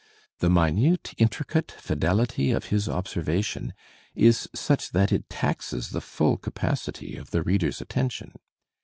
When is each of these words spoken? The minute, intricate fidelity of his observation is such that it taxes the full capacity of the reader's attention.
The 0.39 0.49
minute, 0.49 1.13
intricate 1.19 1.71
fidelity 1.73 2.49
of 2.49 2.65
his 2.73 2.89
observation 2.89 3.71
is 4.15 4.49
such 4.51 4.89
that 4.93 5.11
it 5.11 5.29
taxes 5.29 5.89
the 5.91 6.01
full 6.01 6.37
capacity 6.37 7.15
of 7.17 7.29
the 7.29 7.43
reader's 7.43 7.81
attention. 7.81 8.33